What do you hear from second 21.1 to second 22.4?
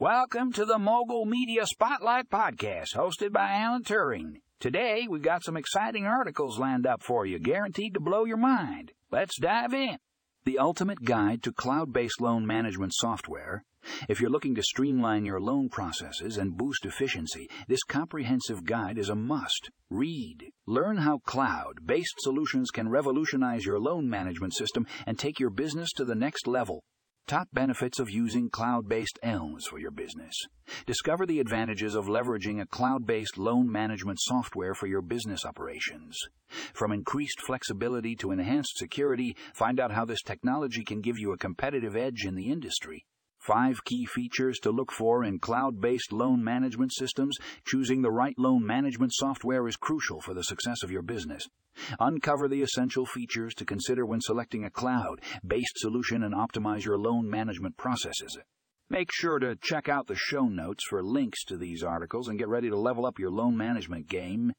cloud based